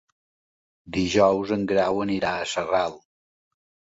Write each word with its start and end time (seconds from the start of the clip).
Dijous 0.95 1.51
en 1.57 1.67
Grau 1.73 2.01
anirà 2.05 2.31
a 2.39 2.47
Sarral. 2.53 2.97